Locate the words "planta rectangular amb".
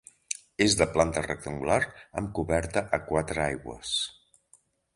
0.93-2.33